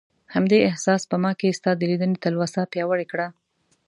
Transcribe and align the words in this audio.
همدې 0.33 0.59
احساس 0.69 1.01
په 1.11 1.15
ما 1.23 1.31
کې 1.39 1.55
ستا 1.59 1.71
د 1.77 1.81
لیدنې 1.89 2.17
تلوسه 2.23 2.61
پیاوړې 2.73 3.05
کړه. 3.11 3.27